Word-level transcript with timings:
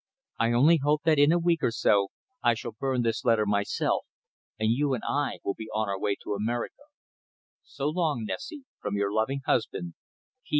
I 0.39 0.53
only 0.53 0.79
hope 0.81 1.03
that 1.03 1.19
in 1.19 1.31
a 1.31 1.37
week 1.37 1.61
or 1.61 1.69
so 1.69 2.07
I 2.41 2.55
shall 2.55 2.71
burn 2.71 3.03
this 3.03 3.23
letter 3.23 3.45
myself, 3.45 4.03
and 4.57 4.71
you 4.71 4.95
and 4.95 5.03
I 5.07 5.37
will 5.43 5.53
be 5.53 5.69
on 5.75 5.89
our 5.89 5.99
way 5.99 6.15
to 6.23 6.33
America. 6.33 6.85
"So 7.61 7.87
long, 7.87 8.25
Nessie, 8.25 8.65
"from 8.79 8.95
your 8.95 9.13
loving 9.13 9.41
husband. 9.45 9.93